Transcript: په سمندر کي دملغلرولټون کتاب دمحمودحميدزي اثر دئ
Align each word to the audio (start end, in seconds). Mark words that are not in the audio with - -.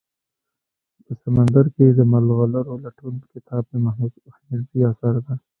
په 1.03 1.13
سمندر 1.23 1.65
کي 1.75 1.85
دملغلرولټون 1.99 3.15
کتاب 3.33 3.63
دمحمودحميدزي 3.73 4.79
اثر 4.91 5.15
دئ 5.25 5.37